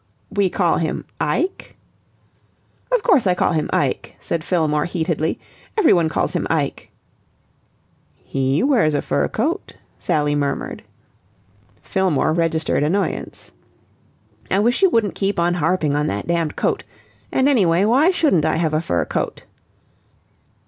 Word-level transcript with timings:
"We 0.31 0.49
call 0.49 0.77
him 0.77 1.05
Ike!" 1.19 1.77
"Of 2.91 3.03
course 3.03 3.27
I 3.27 3.35
call 3.35 3.51
him 3.51 3.69
Ike," 3.71 4.15
said 4.19 4.43
Fillmore 4.43 4.85
heatedly. 4.85 5.39
"Everyone 5.77 6.09
calls 6.09 6.33
him 6.33 6.47
Ike." 6.49 6.89
"He 8.17 8.63
wears 8.63 8.95
a 8.95 9.03
fur 9.03 9.27
coat," 9.27 9.75
Sally 9.99 10.33
murmured. 10.33 10.81
Fillmore 11.83 12.33
registered 12.33 12.81
annoyance. 12.81 13.51
"I 14.49 14.57
wish 14.57 14.81
you 14.81 14.89
wouldn't 14.89 15.13
keep 15.13 15.39
on 15.39 15.53
harping 15.53 15.95
on 15.95 16.07
that 16.07 16.25
damned 16.25 16.55
coat. 16.55 16.83
And, 17.31 17.47
anyway, 17.47 17.85
why 17.85 18.09
shouldn't 18.09 18.43
I 18.43 18.55
have 18.55 18.73
a 18.73 18.81
fur 18.81 19.05
coat?" 19.05 19.43